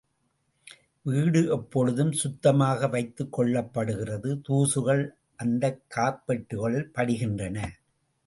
[1.01, 5.07] வீடு எப்பொழுதும் சுத்தமாக வைத்துக் கொள்ளப்படுகிறது தூசுகள்
[5.35, 7.67] அந்தக் கார்ப்பெட்டுகளில் படிகின்றன.